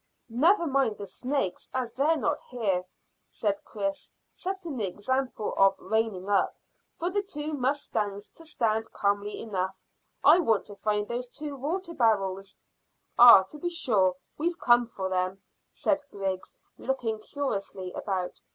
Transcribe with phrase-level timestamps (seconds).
[0.29, 2.83] "Never mind the snakes as they're not here,"
[3.29, 6.55] said Chris, setting the example of reining up,
[6.95, 9.75] for the two mustangs to stand calmly enough;
[10.23, 12.57] "I want to find those two water barrels."
[13.19, 18.41] "Ah, to be sure; we've come for them," said Griggs, looking curiously about.